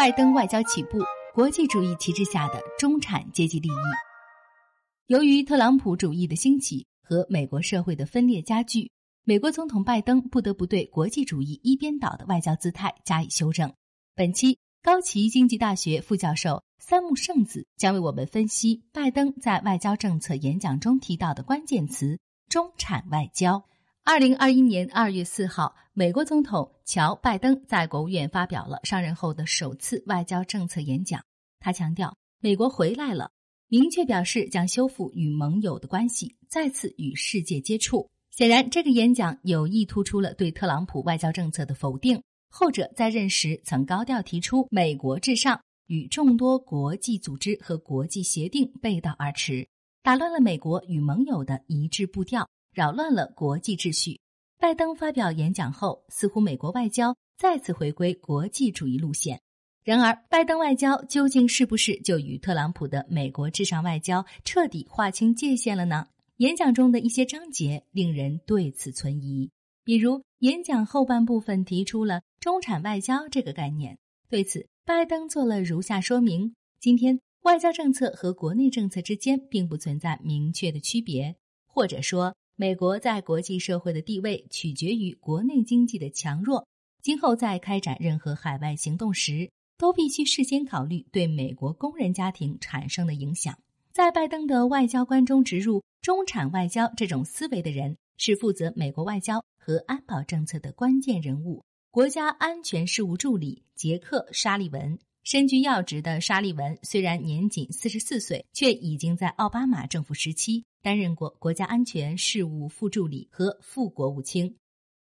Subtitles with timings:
[0.00, 0.98] 拜登外交起步，
[1.34, 3.72] 国际主义旗帜下的中产阶级利益。
[5.08, 8.90] 由于特朗普主义的兴起和美国社会的分裂加剧，
[9.24, 13.70] 美国总统拜登不得不对国际主义一边倒的外交姿态加以修正。
[14.14, 23.62] 本期高崎经济大学副教授三木圣子将为我们分析拜登在外交政策演讲中提到的关键词“中产外交”。
[24.02, 31.22] 二零二一年二月四号，美国总统乔·拜登在国务院发表了上任后的首次外交政策演讲。
[31.60, 33.30] 他强调，美国回来了，
[33.68, 38.08] 明确表示将修复与盟友的关系，再次与世界接触。
[38.30, 42.20] 显然，这个演讲有意突出了对特朗普外交政策的否定。
[42.48, 49.68] 后者在任时曾高调提出“美国至上”，与众多国际组织和国际协定背道而驰，
[50.02, 52.48] 打乱了美国与盟友的一致步调。
[52.72, 54.20] 扰乱了国际秩序。
[54.58, 59.40] 拜登发表演讲后，似乎美国外交再次回归国际主义路线。
[59.82, 66.06] 然而，拜登外交究竟是不是就与特朗普的美国至上外交彻底划清界限了呢？
[66.36, 69.50] 演讲中的一些章节令人对此存疑。
[69.82, 81.34] 比如，演讲后半部分提出了“中产外交”这个概念，对此，拜登做了如下说明：今天，外交政策和国内政策之间并不存在明确的区别，
[81.66, 82.34] 或者说。
[82.60, 86.68] 美国在国际社会的地位取决于国内经济的强弱。
[87.00, 93.58] 今后在开展任何海外行动时，都必须事先考虑对美国工人家庭产生的影响。
[93.92, 104.98] 在拜登的外交官中植入“中产外交”这种思维的人，是负责美国外交和安保政策的关键人物——国家安全事务助理杰克·沙利文。
[105.22, 110.62] 身居要职的沙利文虽然年仅四十四岁，却已经在奥巴马政府时期。
[110.82, 114.56] 担任过国家安全事务副助理和副国务卿。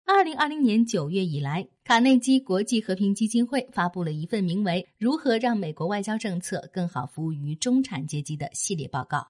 [0.05, 9.27] 二零二零年九月以来，卡内基国际和平基金会发布了一份名为《如何让美国外交政策更好服务于中产阶级》的系列报告，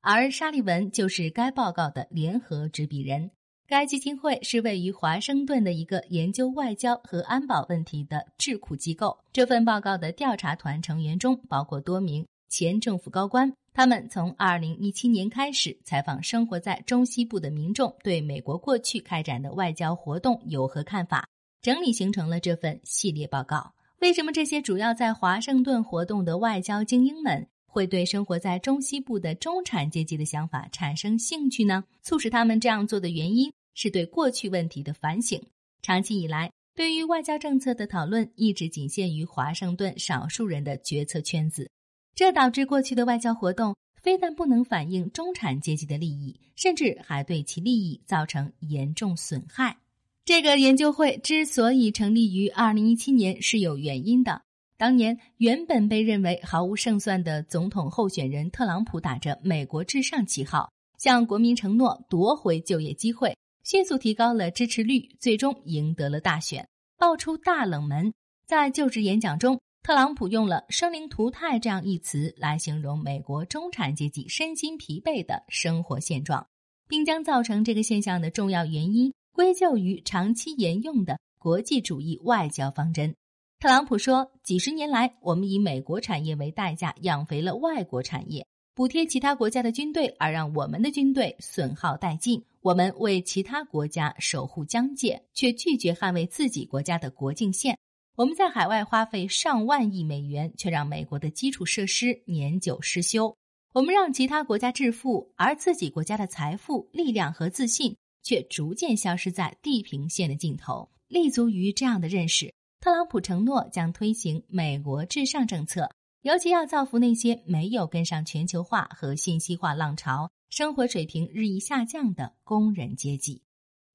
[0.00, 3.30] 而沙利文就是该报告的联合执笔人。
[3.66, 9.18] 该基金会是位于华盛顿的一个研究外交和安保问题的智库机构。
[9.32, 13.54] 这份报告的调查团成员中包括多名前政府高官。
[13.74, 21.28] 他们从二零一七年开始采访生活在中西部的民众，对美国过去开展的外交活动有何看法？
[21.60, 23.74] 整理形成了这份系列报告。
[23.98, 31.82] 为什么这些主要在华盛顿活动的外交精英们会对生活在中西部的中产阶级的想法产生兴趣呢？
[32.00, 35.42] 促使他们这样做的原因是对过去问题的反省。
[35.82, 41.68] 长期以来，对于外交政策的讨论一直仅限于华盛顿少数人的决策圈子。
[42.14, 49.78] 这导致过去的外交活动非但不能反映中产阶级的利益，甚至还对其利益造成严重损害。
[50.24, 54.42] 这个研究会之所以成立于二零一七年是有原因的。
[54.76, 68.12] 当年原本被认为毫无胜算的总统候选人特朗普，打着“美国至上”旗号，向国民承诺夺回就业机会，迅速提高了支持率，最终赢得了大选，爆出大冷门。
[68.46, 69.58] 在就职演讲中。
[69.84, 76.46] 特朗普用了“生灵涂炭”这样一词来形容美国中产阶级身心疲惫的生活现状，
[76.88, 83.14] 并将造成这个现象的重要原因归咎于长期沿用的国际主义外交方针。
[83.60, 92.42] 特朗普说：“几十年来，我们以美国产业为代价养肥了外国产业，补贴其他国家的军队，而让我们的军队损耗殆尽。
[92.62, 97.78] 我们为其他国家守护疆界，却拒绝捍卫自己国家的国境线。”
[98.16, 103.36] 我们在海外花费上万亿美元，却让美国的基础设施年久失修。
[103.72, 110.88] 我们让其他国家致富，而自己国家的财富、力量和自信却逐渐消失在地平线的尽头。
[111.08, 115.90] 立足于这样的认识，特朗普承诺将推行“美国至上”政策，
[116.22, 123.42] 尤其要造福那些没有跟上全球化和信息化浪潮、生活水平日益下降的工人阶级。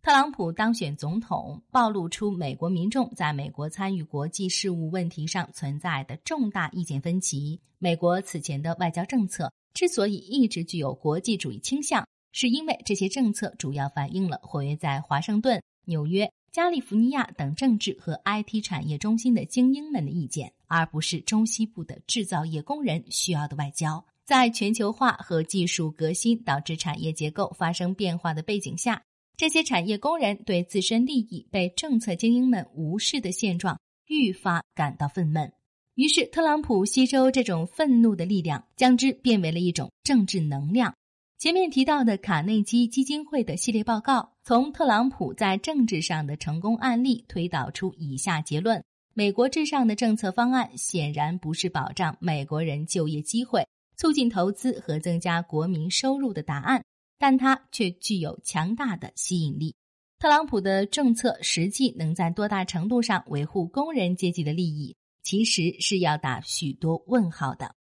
[0.02, 7.60] 特朗普当选总统，暴露出美国民众在美国参与国际事务问题上存在的重大意见分歧。
[7.80, 24.04] 美国此前的外交政策之所以一直具有国际主义倾向，是因为这些政策主要反映了活跃在华盛顿、纽约、加利福尼亚等政治和 IT 产业中心的精英们的意见，而不是中西部的制造业工人需要的外交。
[24.24, 29.02] 在全球化和技术革新导致产业结构发生变化的背景下。
[29.40, 35.50] 这些产业工人对自身利益被政策精英们无视的现状愈发感到愤懑，
[35.96, 40.94] 于是特朗普吸收这种愤怒的力量，将之变为了一种政治能量。
[41.38, 48.84] 前面提到的卡内基基金会的系列报告，从特朗普在政治上的成功案例推导出以下结论：
[49.14, 53.66] 美国至上的政策方案显然不是保障美国人就业机会、
[53.96, 56.84] 促进投资和增加国民收入的答案，
[57.20, 59.76] 但它却具有强大的吸引力。
[60.18, 67.76] 特朗普的政策实际能在多大程度上维护工人阶级的利益，其实是要打许多问号的。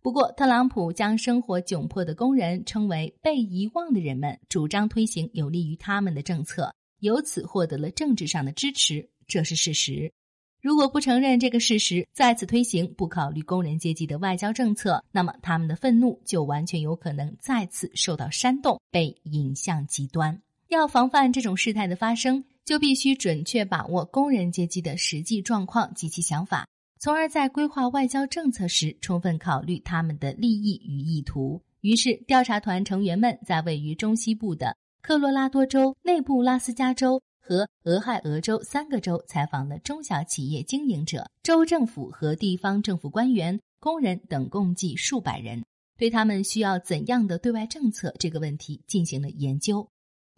[0.00, 10.12] 不过，特朗普将生活窘迫的工人称为被遗忘的人们，主张推行有利于他们的政策，由此获得了政治上的支持，这是事实。
[10.60, 20.40] 如果不承认这个事实，再次推行不考虑工人阶级的外交政策，那么他们的愤怒就完全有可能再次受到煽动，被引向极端。
[20.66, 26.66] 要防范这种事态的发生，就必须准确把握工人阶级的实际状况及其想法，
[26.98, 31.62] 从而在规划外交政策时充分考虑他们的利益与意图。
[31.82, 37.22] 于是，调查团成员们在位于中西部的科罗拉多州、内布拉斯加州。
[37.48, 45.64] 和俄亥俄州三个州采访了中小企业经营者、州政府和地方政府官员、工人等共计数百人，
[45.96, 49.88] 对他们需要怎样的对外政策这个问题进行了研究。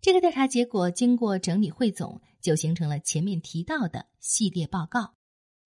[0.01, 5.15] 这个调查结果经过整理汇总，就形成了前面提到的系列报告。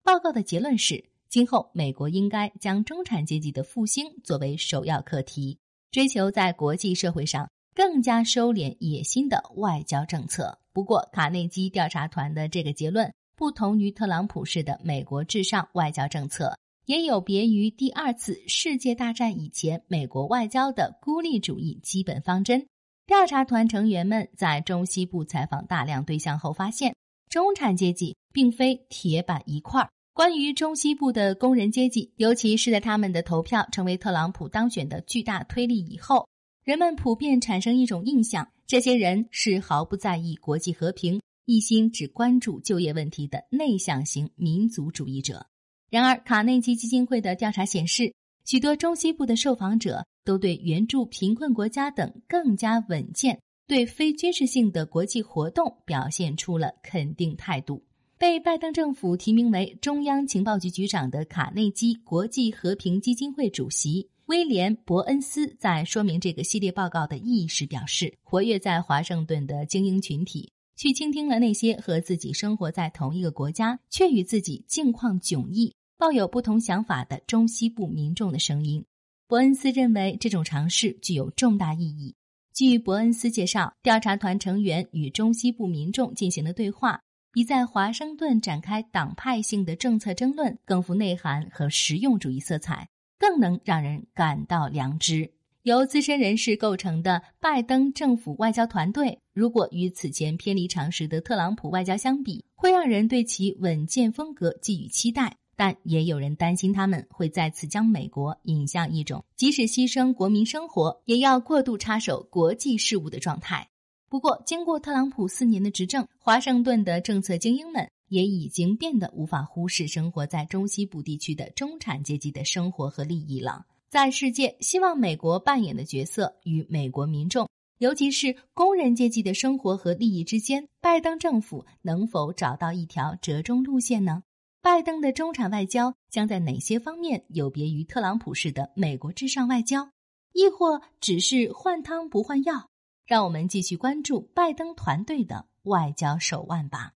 [0.01, 5.59] 报告的结论是：今后美国应该将中产阶级的复兴作为首要课题，
[5.91, 10.57] 追求在国际社会上更加收敛野心的外交政策。
[10.75, 16.53] 不过，卡内基调查团的这个结论不同于特朗普式的美国至上外交政策，
[16.85, 22.67] 也有别于第二次世界大战以前美国外交的孤立主义基本方针。
[23.07, 26.93] 调查团成员们在中西部采访大量对象后发现，
[27.29, 29.89] 中产阶级并非铁板一块。
[30.13, 36.27] 关于中西部的工人阶级，尤其是在他们的投票成为特朗普当选的巨大推力以后。
[36.65, 45.45] 人们普遍产生一种印象：这些人是毫不在意国际和平、一心只关注就业问题的内向型民族主义者。
[45.91, 48.11] 然而，卡内基基金会的调查显示，
[48.43, 57.83] 许多中西部的受访者都对援助贫困国家等更加稳健、对非军事性的国际活动表现出了肯定态度。
[58.17, 64.09] 被拜登政府提名为中央情报局局长的卡内基国际和平基金会主席。
[64.27, 78.83] 威廉·伯恩斯在说明这个系列报告的意义时表示：“活跃在华盛顿的精英群体去倾听了那些和自己生活在同一个国家却与自己境况迥异、抱有不同想法的中西部民众的声音。”
[79.27, 82.15] 伯恩斯认为这种尝试具有重大意义。
[82.53, 87.01] 据伯恩斯介绍，调查团成员与中西部民众进行了对话，
[87.35, 92.87] 比在华盛顿展开党派性的政策争论更富内涵和实用主义色彩。
[93.17, 95.29] 更能让人感到良知。
[95.63, 105.35] 由资深人士构成的拜登政府外交团队，如果与此前偏离常识的特朗普外交相比，会让人对其稳健风格寄予期待。
[105.57, 113.67] 但也有人担心，他们会再次将美国引向一种即使牺牲国民生活，也要过度插手国际事务的状态。
[114.09, 117.89] 不过，经过特朗普四年的执政，华盛顿的政策精英们。
[118.07, 123.65] 也已经变得无法忽视生活在中西部地区的中产阶级的生活和利益了。
[123.89, 127.49] 在世界希望美国扮演的角色与美国民众，
[127.79, 134.21] 尤其是工人阶级的生活和利益之间，拜登政府能否找到一条折中路线呢？
[134.61, 139.89] 拜登的中产外交将在哪些方面有别于特朗普式的美国至上外交，
[140.31, 142.69] 亦或只是换汤不换药？
[143.05, 146.91] 让我们继续关注拜登团队的外交手腕吧。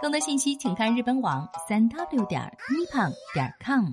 [0.00, 3.92] 更多信息，请看日本网三 w 点 nippon 点 com。